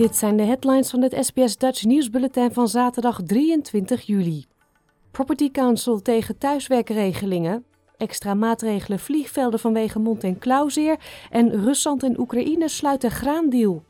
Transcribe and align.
Dit 0.00 0.16
zijn 0.16 0.36
de 0.36 0.42
headlines 0.42 0.90
van 0.90 1.02
het 1.02 1.16
SBS 1.20 1.56
Dutch 1.56 1.84
nieuwsbulletin 1.84 2.52
van 2.52 2.68
zaterdag 2.68 3.20
23 3.22 4.02
juli. 4.02 4.44
Property 5.10 5.50
Council 5.50 6.02
tegen 6.02 6.38
thuiswerkregelingen. 6.38 7.64
Extra 7.96 8.34
maatregelen 8.34 8.98
vliegvelden 8.98 9.60
vanwege 9.60 9.98
mond- 9.98 10.24
en 10.24 10.38
klauwzeer. 10.38 10.96
En 11.30 11.64
Rusland 11.64 12.02
en 12.02 12.20
Oekraïne 12.20 12.68
sluiten 12.68 13.10
graandeal. 13.10 13.82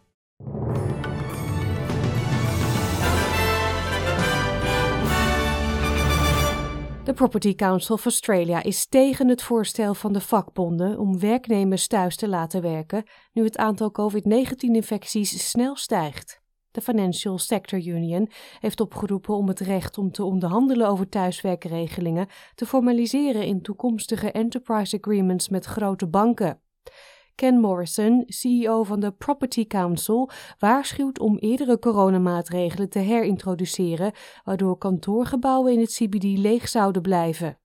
De 7.11 7.17
Property 7.17 7.55
Council 7.55 7.95
of 7.95 8.05
Australia 8.05 8.63
is 8.63 8.87
tegen 8.87 9.29
het 9.29 9.43
voorstel 9.43 9.95
van 9.95 10.13
de 10.13 10.21
vakbonden 10.21 10.99
om 10.99 11.19
werknemers 11.19 11.87
thuis 11.87 12.17
te 12.17 12.29
laten 12.29 12.63
werken 12.63 13.05
nu 13.33 13.45
het 13.45 13.57
aantal 13.57 13.91
COVID-19-infecties 13.91 15.51
snel 15.51 15.77
stijgt. 15.77 16.41
De 16.71 16.81
Financial 16.81 17.39
Sector 17.39 17.87
Union 17.87 18.31
heeft 18.61 18.81
opgeroepen 18.81 19.35
om 19.35 19.49
het 19.49 19.61
recht 19.61 19.99
om 19.99 20.11
te 20.11 20.25
onderhandelen 20.25 20.89
over 20.89 21.09
thuiswerkregelingen 21.09 22.29
te 22.55 22.67
formaliseren 22.67 23.45
in 23.45 23.63
toekomstige 23.63 24.33
enterprise 24.33 24.97
agreements 24.97 25.49
met 25.49 25.65
grote 25.65 26.07
banken. 26.07 26.61
Ken 27.41 27.61
Morrison, 27.61 28.25
CEO 28.27 28.83
van 28.83 29.01
de 29.01 29.13
Property 29.13 29.67
Council, 29.67 30.31
waarschuwt 30.59 31.19
om 31.19 31.39
eerdere 31.39 31.79
coronamaatregelen 31.79 32.89
te 32.89 32.99
herintroduceren, 32.99 34.13
waardoor 34.45 34.79
kantoorgebouwen 34.79 35.73
in 35.73 35.81
het 35.81 35.95
CBD 35.95 36.39
leeg 36.39 36.69
zouden 36.69 37.03
blijven. 37.03 37.59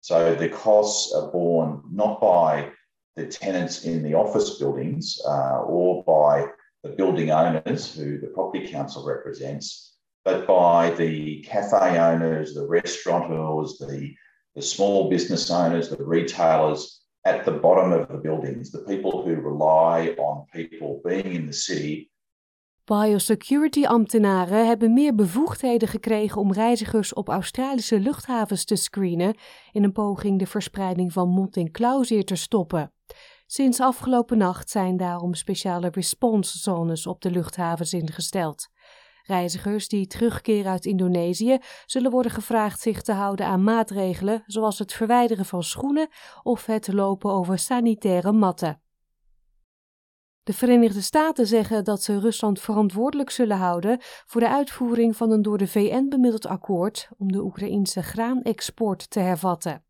So 0.00 0.34
the 0.36 0.48
costs 0.48 1.14
are 1.14 1.30
borne 1.30 1.80
not 1.90 2.18
by 2.20 2.72
the 3.12 3.26
tenants 3.26 3.82
in 3.82 4.02
the 4.02 4.16
office 4.16 4.56
buildings 4.58 5.24
uh, 5.26 5.62
or 5.66 6.02
by 6.04 6.52
the 6.80 6.94
building 6.94 7.32
owners 7.32 7.94
who 7.94 8.18
the 8.18 8.30
Property 8.32 8.70
Council 8.70 9.04
represents, 9.06 9.98
but 10.22 10.46
by 10.46 10.94
the 10.96 11.40
cafe 11.48 11.98
owners, 11.98 12.52
the 12.54 12.66
restaurateurs, 12.66 13.76
the, 13.78 14.14
the 14.54 14.62
small 14.62 15.08
business 15.08 15.50
owners, 15.50 15.88
the 15.88 16.04
retailers 16.04 16.98
at 17.28 17.44
the 17.44 17.58
bottom 17.60 17.92
of 17.92 18.06
the 18.06 18.18
buildings, 18.18 18.70
the 18.70 18.82
people 18.82 19.10
who 19.10 19.34
rely 19.34 20.14
on 20.16 20.44
people 20.50 21.00
being 21.02 21.32
in 21.32 21.46
the 21.46 21.52
city. 21.52 22.10
Biosecurity-ambtenaren 22.84 24.66
hebben 24.66 24.92
meer 24.92 25.14
bevoegdheden 25.14 25.88
gekregen 25.88 26.40
om 26.40 26.52
reizigers 26.52 27.12
op 27.12 27.28
Australische 27.28 28.00
luchthavens 28.00 28.64
te 28.64 28.76
screenen 28.76 29.36
in 29.72 29.84
een 29.84 29.92
poging 29.92 30.38
de 30.38 30.46
verspreiding 30.46 31.12
van 31.12 31.28
mond- 31.28 31.56
en 31.56 31.70
klauwzeer 31.70 32.24
te 32.24 32.36
stoppen. 32.36 32.92
Sinds 33.46 33.80
afgelopen 33.80 34.38
nacht 34.38 34.70
zijn 34.70 34.96
daarom 34.96 35.34
speciale 35.34 35.88
response 35.90 36.58
zones 36.58 37.06
op 37.06 37.20
de 37.20 37.30
luchthavens 37.30 37.92
ingesteld. 37.92 38.68
Reizigers 39.28 39.88
die 39.88 40.06
terugkeren 40.06 40.70
uit 40.70 40.86
Indonesië 40.86 41.58
zullen 41.86 42.10
worden 42.10 42.32
gevraagd 42.32 42.80
zich 42.80 43.02
te 43.02 43.12
houden 43.12 43.46
aan 43.46 43.64
maatregelen 43.64 44.42
zoals 44.46 44.78
het 44.78 44.92
verwijderen 44.92 45.44
van 45.44 45.62
schoenen 45.62 46.08
of 46.42 46.66
het 46.66 46.92
lopen 46.92 47.30
over 47.30 47.58
sanitaire 47.58 48.32
matten. 48.32 48.82
De 50.42 50.52
Verenigde 50.52 51.00
Staten 51.00 51.46
zeggen 51.46 51.84
dat 51.84 52.02
ze 52.02 52.20
Rusland 52.20 52.60
verantwoordelijk 52.60 53.30
zullen 53.30 53.56
houden 53.56 53.98
voor 54.00 54.40
de 54.40 54.48
uitvoering 54.48 55.16
van 55.16 55.30
een 55.30 55.42
door 55.42 55.58
de 55.58 55.66
VN 55.66 56.08
bemiddeld 56.08 56.46
akkoord 56.46 57.08
om 57.18 57.32
de 57.32 57.42
Oekraïnse 57.42 58.02
graanexport 58.02 59.10
te 59.10 59.20
hervatten. 59.20 59.84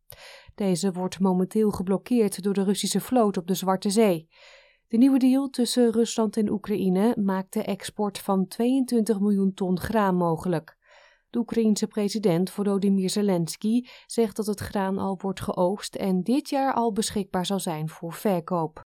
Deze 0.55 0.93
wordt 0.93 1.21
momenteel 1.21 1.71
geblokkeerd 1.71 2.43
door 2.43 2.55
de 2.55 2.63
Russische 2.63 3.01
vloot 3.01 3.37
op 3.37 3.47
de 3.47 3.55
Zwarte 3.55 3.91
Zee. 3.91 4.29
De 4.89 4.97
nieuwe 4.97 5.19
deal 5.19 5.49
tussen 5.49 5.93
Rusland 5.93 6.37
en 6.37 6.51
Oekraïne 6.51 7.17
maakt 7.21 7.53
de 7.53 7.63
export 7.63 8.19
van 8.19 8.47
22 8.47 9.21
miljoen 9.21 9.55
ton 9.55 9.81
graan 9.81 10.15
mogelijk. 10.15 10.77
De 11.31 11.39
Oekraïense 11.39 11.87
president 11.87 12.51
Volodymyr 12.51 13.11
Zelensky 13.11 13.83
zegt 14.07 14.37
dat 14.37 14.47
het 14.47 14.61
graan 14.61 14.99
al 14.99 15.19
wordt 15.21 15.41
geoogst 15.41 15.95
en 15.95 16.23
dit 16.23 16.49
jaar 16.49 16.75
al 16.75 16.93
beschikbaar 16.93 17.47
zal 17.47 17.61
zijn 17.61 17.89
voor 17.89 18.13
verkoop. 18.13 18.81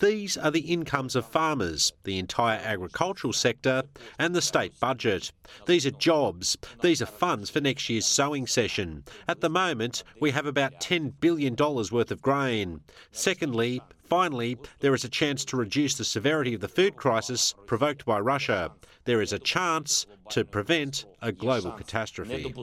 These 0.00 0.36
are 0.36 0.50
the 0.50 0.72
incomes 0.72 1.16
of 1.16 1.26
farmers, 1.26 1.92
the 2.04 2.18
entire 2.18 2.58
agricultural 2.58 3.32
sector, 3.32 3.82
and 4.18 4.34
the 4.34 4.40
state 4.40 4.78
budget. 4.80 5.32
These 5.66 5.86
are 5.86 5.90
jobs. 5.90 6.56
These 6.82 7.02
are 7.02 7.06
funds 7.06 7.50
for 7.50 7.60
next 7.60 7.88
year's 7.88 8.06
sowing 8.06 8.46
session. 8.46 9.04
At 9.28 9.40
the 9.40 9.50
moment, 9.50 10.02
we 10.20 10.30
have 10.30 10.46
about 10.46 10.80
$10 10.80 11.14
billion 11.20 11.56
worth 11.56 12.10
of 12.10 12.22
grain. 12.22 12.80
Secondly, 13.12 13.82
Finally, 14.06 14.56
there 14.78 14.94
is 14.94 15.04
a 15.04 15.08
chance 15.08 15.44
to 15.44 15.56
reduce 15.56 15.96
the 15.96 16.04
severity 16.04 16.54
of 16.54 16.60
the 16.60 16.68
food 16.68 16.94
crisis 16.94 17.54
provoked 17.66 18.04
by 18.04 18.20
Russia. 18.20 18.70
There 19.04 19.20
is 19.20 19.32
a 19.32 19.38
chance 19.40 20.06
to 20.30 20.44
prevent 20.44 21.06
a 21.22 21.32
global 21.32 21.72
catastrophe. 21.72 22.54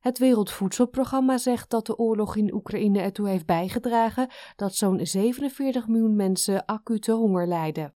Het 0.00 0.18
Wereldvoedselprogramma 0.18 1.38
zegt 1.38 1.70
dat 1.70 1.86
de 1.86 1.98
oorlog 1.98 2.36
in 2.36 2.54
Oekraïne 2.54 3.00
ertoe 3.00 3.28
heeft 3.28 3.46
bijgedragen 3.46 4.28
dat 4.56 4.74
zo'n 4.74 5.06
47 5.06 5.86
miljoen 5.88 6.16
mensen 6.16 6.64
acute 6.64 7.12
honger 7.12 7.46
lijden. 7.46 7.94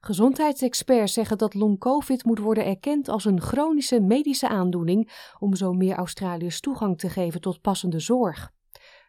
Gezondheidsexperts 0.00 1.12
zeggen 1.12 1.38
dat 1.38 1.54
long-covid 1.54 2.24
moet 2.24 2.38
worden 2.38 2.64
erkend 2.66 3.08
als 3.08 3.24
een 3.24 3.40
chronische 3.40 4.00
medische 4.00 4.48
aandoening 4.48 5.10
om 5.38 5.54
zo 5.54 5.72
meer 5.72 5.96
Australiërs 5.96 6.60
toegang 6.60 6.98
te 6.98 7.08
geven 7.08 7.40
tot 7.40 7.60
passende 7.60 8.00
zorg. 8.00 8.52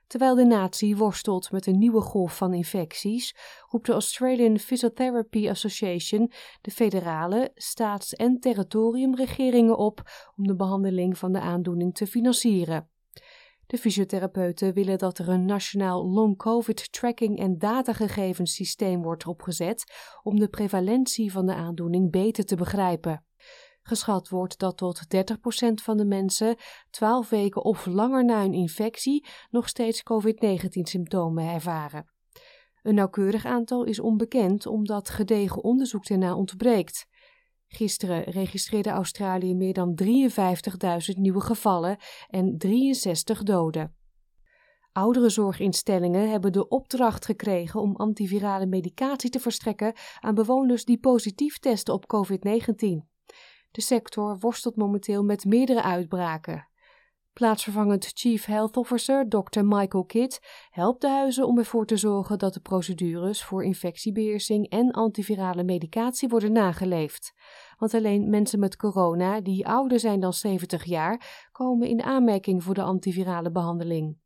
Terwijl 0.07 0.35
de 0.35 0.45
natie 0.45 0.97
worstelt 0.97 1.51
met 1.51 1.66
een 1.66 1.77
nieuwe 1.77 2.01
golf 2.01 2.38
van 2.38 2.53
infecties, 2.53 3.35
roept 3.69 3.85
de 3.85 3.91
Australian 3.91 4.59
Physiotherapy 4.59 5.49
Association 5.49 6.31
de 6.61 6.71
federale, 6.71 7.51
staats- 7.55 8.13
en 8.13 8.39
territoriumregeringen 8.39 9.77
op 9.77 10.01
om 10.35 10.47
de 10.47 10.55
behandeling 10.55 11.17
van 11.17 11.31
de 11.31 11.39
aandoening 11.39 11.95
te 11.95 12.07
financieren. 12.07 12.89
De 13.67 13.77
fysiotherapeuten 13.77 14.73
willen 14.73 14.97
dat 14.97 15.17
er 15.17 15.29
een 15.29 15.45
nationaal 15.45 16.05
long-covid 16.05 16.91
tracking 16.91 17.39
en 17.39 17.57
datagegevenssysteem 17.57 19.01
wordt 19.01 19.27
opgezet 19.27 19.94
om 20.23 20.39
de 20.39 20.47
prevalentie 20.47 21.31
van 21.31 21.45
de 21.45 21.55
aandoening 21.55 22.11
beter 22.11 22.45
te 22.45 22.55
begrijpen. 22.55 23.25
Geschat 23.88 24.29
wordt 24.29 24.59
dat 24.59 24.78
tot 24.78 25.01
30% 25.16 25.28
van 25.73 25.97
de 25.97 26.06
mensen 26.06 26.56
12 26.90 27.29
weken 27.29 27.63
of 27.63 27.85
langer 27.85 28.25
na 28.25 28.44
een 28.44 28.53
infectie 28.53 29.25
nog 29.50 29.68
steeds 29.68 30.03
COVID-19-symptomen 30.03 31.53
ervaren. 31.53 32.06
Een 32.81 32.95
nauwkeurig 32.95 33.45
aantal 33.45 33.84
is 33.84 34.00
onbekend 34.00 34.66
omdat 34.66 35.09
gedegen 35.09 35.63
onderzoek 35.63 36.06
ernaar 36.06 36.35
ontbreekt. 36.35 37.07
Gisteren 37.68 38.24
registreerde 38.24 38.90
Australië 38.90 39.56
meer 39.56 39.74
dan 39.74 40.00
53.000 40.03 41.19
nieuwe 41.19 41.41
gevallen 41.41 41.97
en 42.28 42.57
63 42.57 43.44
doden. 43.44 43.95
Oudere 44.91 45.29
zorginstellingen 45.29 46.29
hebben 46.29 46.51
de 46.51 46.68
opdracht 46.68 47.25
gekregen 47.25 47.81
om 47.81 47.95
antivirale 47.95 48.66
medicatie 48.66 49.29
te 49.29 49.40
verstrekken 49.40 49.94
aan 50.19 50.35
bewoners 50.35 50.85
die 50.85 51.00
positief 51.00 51.59
testen 51.59 51.94
op 51.94 52.06
COVID-19. 52.06 53.14
De 53.75 53.81
sector 53.81 54.38
worstelt 54.40 54.75
momenteel 54.75 55.24
met 55.24 55.46
meerdere 55.46 55.84
uitbraken. 55.84 56.68
Plaatsvervangend 57.34 58.12
Chief 58.13 58.46
Health 58.46 58.78
Officer 58.78 59.30
Dr. 59.30 59.63
Michael 59.63 60.06
Kidd 60.06 60.40
helpt 60.69 61.02
de 61.02 61.09
huizen 61.09 61.47
om 61.47 61.58
ervoor 61.58 61.86
te 61.86 61.97
zorgen 61.97 62.40
dat 62.40 62.53
de 62.53 62.59
procedures 62.59 63.44
voor 63.44 63.63
infectiebeheersing 63.63 64.69
en 64.69 64.91
antivirale 64.91 65.63
medicatie 65.63 66.30
worden 66.30 66.51
nageleefd. 66.51 67.33
Want 67.77 67.94
alleen 67.94 68.30
mensen 68.30 68.60
met 68.60 68.75
corona 68.75 69.42
die 69.42 69.68
ouder 69.68 70.00
zijn 70.00 70.19
dan 70.19 70.33
70 70.33 70.83
jaar 70.83 71.48
komen 71.51 71.88
in 71.88 72.04
aanmerking 72.04 72.63
voor 72.63 72.74
de 72.74 72.83
antivirale 72.83 73.51
behandeling. 73.51 74.18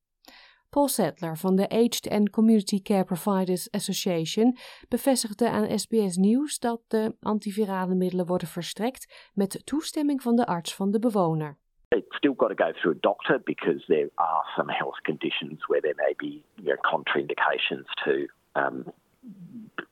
Paul 0.70 0.88
Settler 0.88 1.38
van 1.38 1.56
de 1.56 1.70
Aged 1.70 2.10
and 2.12 2.30
Community 2.30 2.82
Care 2.82 3.04
Providers 3.04 3.72
Association 3.72 4.58
bevestigde 4.90 5.50
aan 5.50 5.80
SBS 5.80 6.16
Nieuws 6.18 6.60
dat 6.60 6.82
de 6.88 7.16
antivirale 7.22 7.96
middelen 7.96 8.26
worden 8.26 8.48
verstrekt 8.48 9.32
met 9.34 9.66
toestemming 9.66 10.22
van 10.22 10.36
de 10.36 10.46
arts 10.46 10.76
van 10.76 10.92
de 10.92 11.00
bewoner. 11.00 11.58
It's 11.88 12.16
still 12.16 12.34
got 12.38 12.58
to 12.58 12.66
go 12.66 12.72
through 12.72 12.98
a 12.98 13.00
doctor 13.00 13.42
because 13.44 13.86
there 13.86 14.10
are 14.16 14.44
some 14.56 14.74
health 14.74 15.02
conditions 15.02 15.66
where 15.68 15.82
there 15.82 15.96
may 15.98 16.14
be 16.18 16.44
you 16.56 16.68
know, 16.68 16.78
contraindications 16.94 17.88
to 18.04 18.28
um, 18.54 18.84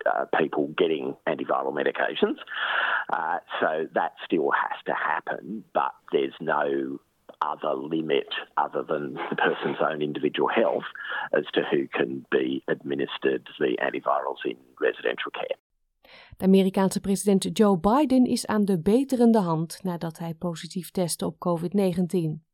uh, 0.06 0.26
people 0.38 0.68
getting 0.76 1.16
antiviral 1.26 1.74
medications. 1.74 2.38
Uh, 3.14 3.40
so 3.60 3.88
that 3.94 4.12
still 4.26 4.52
has 4.52 4.84
to 4.86 4.94
happen, 4.94 5.64
but 5.74 5.94
there's 6.12 6.36
no 6.40 7.00
other 7.38 7.76
limit 7.76 8.28
other 8.56 8.84
than 8.86 9.14
the 9.30 9.36
person's 9.36 9.80
own 9.80 10.02
individual 10.02 10.50
health 10.50 10.88
as 11.32 11.46
to 11.54 11.62
who 11.72 11.88
can 11.88 12.26
be 12.30 12.64
administered 12.68 13.48
the 13.58 13.78
antivirals 13.82 14.44
in 14.46 14.58
residential 14.80 15.32
care. 15.32 15.58
De 16.38 16.46
Amerikaanse 16.46 17.00
president 17.00 17.58
Joe 17.58 17.80
Biden 17.80 18.26
is 18.26 18.46
aan 18.46 18.66
de 18.66 18.82
beterende 18.82 19.40
hand 19.40 19.84
nadat 19.84 20.18
hij 20.18 20.34
positief 20.34 20.92
testte 20.92 21.26
op 21.26 21.36
COVID-19. 21.36 22.46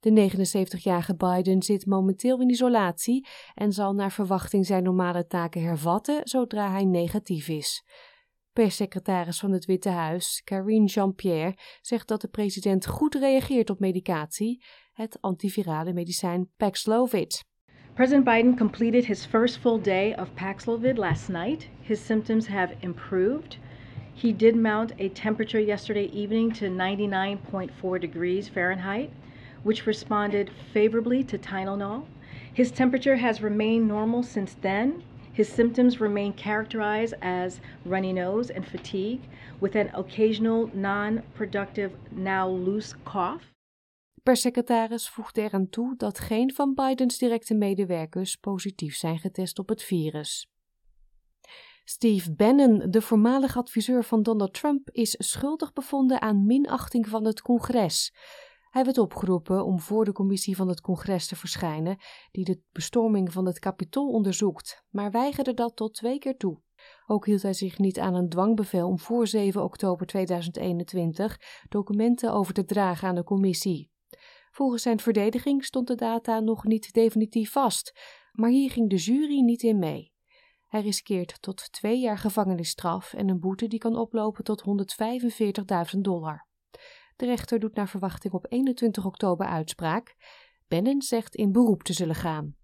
De 0.00 0.30
79-jarige 0.30 1.16
Biden 1.16 1.62
zit 1.62 1.86
momenteel 1.86 2.40
in 2.40 2.50
isolatie 2.50 3.28
en 3.54 3.72
zal 3.72 3.92
naar 3.92 4.12
verwachting 4.12 4.66
zijn 4.66 4.82
normale 4.82 5.26
taken 5.26 5.62
hervatten 5.62 6.20
zodra 6.24 6.70
hij 6.70 6.84
negatief 6.84 7.48
is. 7.48 7.84
Perssecretaris 8.58 9.38
van 9.38 9.52
het 9.52 9.64
Witte 9.64 9.88
Huis, 9.88 10.42
Karine 10.44 10.86
Jean-Pierre, 10.86 11.54
zegt 11.80 12.08
dat 12.08 12.20
de 12.20 12.28
president 12.28 12.86
goed 12.86 13.14
reageert 13.14 13.70
op 13.70 13.78
medicatie, 13.80 14.64
het 14.92 15.18
antivirale 15.20 15.92
medicijn 15.92 16.48
Paxlovid. 16.56 17.44
President 17.94 18.24
Biden 18.24 18.56
completed 18.56 19.06
his 19.06 19.26
first 19.26 19.58
full 19.58 19.80
day 19.82 20.14
of 20.20 20.34
Paxlovid 20.34 20.96
last 20.96 21.28
night. 21.28 21.68
His 21.80 22.04
symptoms 22.06 22.46
have 22.46 22.74
improved. 22.80 23.58
He 24.14 24.36
did 24.36 24.54
mount 24.54 24.92
a 25.00 25.08
temperature 25.08 25.64
yesterday 25.64 26.10
evening 26.12 26.56
to 26.56 26.64
99.4 26.64 28.00
degrees 28.00 28.48
Fahrenheit, 28.48 29.10
which 29.62 29.86
responded 29.86 30.50
favorably 30.72 31.24
to 31.24 31.38
Tylenol. 31.38 32.02
His 32.54 32.70
temperature 32.70 33.16
has 33.16 33.40
remained 33.40 33.86
normal 33.86 34.22
since 34.22 34.56
then. 34.60 35.02
His 35.38 35.54
symptoms 35.54 36.00
remain 36.00 36.32
characterized 36.36 37.14
as 37.20 37.60
runny 37.84 38.12
nose 38.12 38.54
and 38.54 38.66
fatigue, 38.66 39.20
with 39.60 39.76
an 39.76 39.90
occasional 39.94 40.68
non 40.72 41.22
productive, 41.34 41.92
now 42.10 42.48
loose 42.48 42.94
cough. 43.04 43.42
Perssecretaris 44.22 45.08
voegde 45.08 45.40
eraan 45.40 45.68
toe 45.68 45.96
dat 45.96 46.18
geen 46.18 46.52
van 46.54 46.74
Bidens 46.74 47.18
directe 47.18 47.54
medewerkers 47.54 48.36
positief 48.36 48.96
zijn 48.96 49.18
getest 49.18 49.58
op 49.58 49.68
het 49.68 49.82
virus. 49.82 50.50
Steve 51.84 52.34
Bannon, 52.34 52.90
de 52.90 53.02
voormalig 53.02 53.56
adviseur 53.56 54.04
van 54.04 54.22
Donald 54.22 54.54
Trump, 54.54 54.90
is 54.90 55.14
schuldig 55.18 55.72
bevonden 55.72 56.22
aan 56.22 56.46
minachting 56.46 57.08
van 57.08 57.24
het 57.24 57.40
congres. 57.40 58.12
Hij 58.70 58.84
werd 58.84 58.98
opgeroepen 58.98 59.64
om 59.64 59.80
voor 59.80 60.04
de 60.04 60.12
commissie 60.12 60.56
van 60.56 60.68
het 60.68 60.80
congres 60.80 61.26
te 61.26 61.36
verschijnen, 61.36 61.96
die 62.30 62.44
de 62.44 62.62
bestorming 62.72 63.32
van 63.32 63.46
het 63.46 63.58
kapitool 63.58 64.08
onderzoekt, 64.08 64.84
maar 64.90 65.10
weigerde 65.10 65.54
dat 65.54 65.76
tot 65.76 65.94
twee 65.94 66.18
keer 66.18 66.36
toe. 66.36 66.60
Ook 67.06 67.26
hield 67.26 67.42
hij 67.42 67.52
zich 67.52 67.78
niet 67.78 67.98
aan 67.98 68.14
een 68.14 68.28
dwangbevel 68.28 68.88
om 68.88 68.98
voor 68.98 69.26
7 69.26 69.62
oktober 69.62 70.06
2021 70.06 71.40
documenten 71.68 72.32
over 72.32 72.54
te 72.54 72.64
dragen 72.64 73.08
aan 73.08 73.14
de 73.14 73.24
commissie. 73.24 73.90
Volgens 74.50 74.82
zijn 74.82 75.00
verdediging 75.00 75.64
stond 75.64 75.86
de 75.86 75.94
data 75.94 76.40
nog 76.40 76.64
niet 76.64 76.92
definitief 76.92 77.52
vast, 77.52 77.98
maar 78.32 78.50
hier 78.50 78.70
ging 78.70 78.90
de 78.90 78.96
jury 78.96 79.40
niet 79.40 79.62
in 79.62 79.78
mee. 79.78 80.12
Hij 80.66 80.80
riskeert 80.80 81.42
tot 81.42 81.72
twee 81.72 82.00
jaar 82.00 82.18
gevangenisstraf 82.18 83.12
en 83.12 83.28
een 83.28 83.40
boete 83.40 83.66
die 83.66 83.78
kan 83.78 83.96
oplopen 83.96 84.44
tot 84.44 84.64
145.000 85.94 86.00
dollar. 86.00 86.47
De 87.18 87.26
rechter 87.26 87.58
doet 87.58 87.74
naar 87.74 87.88
verwachting 87.88 88.34
op 88.34 88.46
21 88.48 89.04
oktober 89.04 89.46
uitspraak. 89.46 90.16
Bannon 90.68 91.02
zegt 91.02 91.34
in 91.34 91.52
beroep 91.52 91.82
te 91.82 91.92
zullen 91.92 92.14
gaan. 92.14 92.56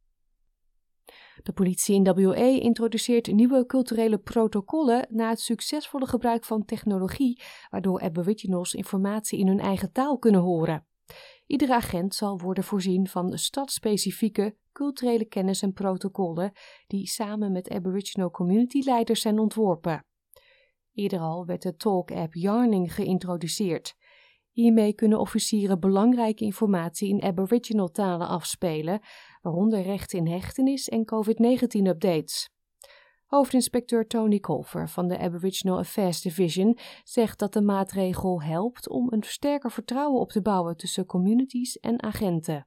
De 1.43 1.53
politie 1.53 1.95
in 1.95 2.05
WA 2.05 2.45
introduceert 2.45 3.33
nieuwe 3.33 3.67
culturele 3.67 4.19
protocollen 4.19 5.07
na 5.11 5.29
het 5.29 5.41
succesvolle 5.41 6.07
gebruik 6.07 6.45
van 6.45 6.65
technologie, 6.65 7.43
waardoor 7.71 8.01
Aboriginals 8.01 8.75
informatie 8.75 9.39
in 9.39 9.47
hun 9.47 9.61
eigen 9.61 9.93
taal 9.93 10.19
kunnen 10.19 10.41
horen. 10.41 10.87
Iedere 11.47 11.75
agent 11.75 12.15
zal 12.15 12.39
worden 12.39 12.65
voorzien 12.65 13.09
van 13.09 13.39
stadspecifieke 13.39 14.57
culturele 14.73 15.25
kennis 15.25 15.63
en 15.63 15.73
protocollen 15.73 16.53
die 16.87 17.07
samen 17.07 17.53
met 17.53 17.71
Aboriginal 17.71 18.31
community 18.31 18.81
leiders 18.85 19.21
zijn 19.21 19.39
ontworpen. 19.39 20.05
Eerder 20.93 21.21
al 21.21 21.47
werd 21.47 21.63
de 21.63 21.77
Talk-app 21.77 22.35
Yarning 22.35 22.95
geïntroduceerd. 22.95 23.97
Hiermee 24.55 24.93
kunnen 24.93 25.21
officieren 25.21 25.81
belangrijke 25.81 26.45
informatie 26.45 27.09
in 27.09 27.23
Aboriginal 27.23 27.91
talen 27.91 28.29
afspelen, 28.29 29.01
waaronder 29.43 29.83
rechten 29.83 30.19
in 30.19 30.27
hechtenis 30.27 30.89
en 30.89 31.05
COVID-19-updates. 31.05 32.49
Hoofdinspecteur 33.27 34.07
Tony 34.07 34.41
Colfer 34.41 34.89
van 34.89 35.09
de 35.09 35.19
Aboriginal 35.19 35.79
Affairs 35.79 36.21
Division 36.21 36.79
zegt 37.05 37.39
dat 37.39 37.53
de 37.53 37.61
maatregel 37.61 38.43
helpt 38.43 38.89
om 38.89 39.13
een 39.13 39.23
sterker 39.23 39.71
vertrouwen 39.71 40.21
op 40.21 40.31
te 40.31 40.43
bouwen 40.43 40.77
tussen 40.77 41.07
communities 41.07 41.79
en 41.79 42.03
agenten. 42.03 42.67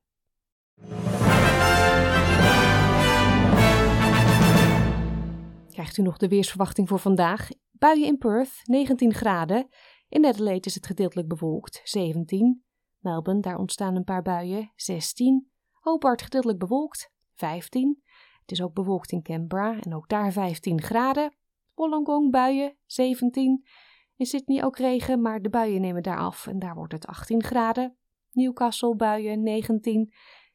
Krijgt 5.72 5.98
u 5.98 6.02
nog 6.02 6.18
de 6.18 6.28
weersverwachting 6.28 6.88
voor 6.88 7.00
vandaag? 7.00 7.50
Buien 7.72 8.08
in 8.08 8.18
Perth, 8.18 8.62
19 8.64 9.14
graden. 9.14 9.68
In 10.10 10.26
Adelaide 10.26 10.68
is 10.68 10.76
het 10.76 10.86
gedeeltelijk 10.86 11.28
bewolkt, 11.28 11.82
17. 11.84 12.64
Melbourne, 13.00 13.42
daar 13.42 13.58
ontstaan 13.58 13.96
een 13.96 14.04
paar 14.04 14.22
buien, 14.22 14.72
16. 14.76 15.52
Hobart 15.72 16.22
gedeeltelijk 16.22 16.60
bewolkt, 16.60 17.12
15. 17.36 18.02
Het 18.42 18.52
is 18.52 18.62
ook 18.62 18.74
bewolkt 18.74 19.12
in 19.12 19.22
Canberra 19.22 19.80
en 19.80 19.96
ook 19.96 20.10
daar 20.10 20.32
15 20.32 20.82
graden. 20.82 21.36
Wollongong 21.74 22.32
buien, 22.32 22.78
17. 22.86 23.66
In 24.16 24.26
Sydney 24.26 24.64
ook 24.64 24.78
regen, 24.78 25.22
maar 25.22 25.42
de 25.42 25.50
buien 25.50 25.82
nemen 25.82 26.04
daar 26.04 26.18
af 26.18 26.48
en 26.48 26.60
daar 26.60 26.76
wordt 26.76 26.94
het 26.94 27.08
18 27.08 27.44
graden. 27.44 27.98
Newcastle 28.32 28.96
buien, 28.96 29.44
19. 29.44 30.14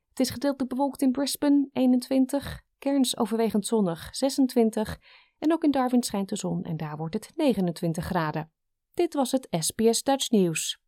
Het 0.08 0.20
is 0.20 0.30
gedeeltelijk 0.30 0.70
bewolkt 0.70 1.02
in 1.02 1.10
Brisbane, 1.10 1.68
21. 1.72 2.62
Cairns 2.78 3.16
overwegend 3.16 3.66
zonnig, 3.66 4.16
26. 4.16 4.98
En 5.38 5.52
ook 5.52 5.64
in 5.64 5.70
Darwin 5.70 6.02
schijnt 6.02 6.28
de 6.28 6.36
zon 6.36 6.62
en 6.62 6.76
daar 6.76 6.96
wordt 6.96 7.14
het 7.14 7.32
29 7.34 8.04
graden. 8.04 8.50
Dit 8.94 9.14
was 9.14 9.32
het 9.32 9.46
SBS 9.50 10.02
Dutch 10.02 10.30
nieuws. 10.30 10.78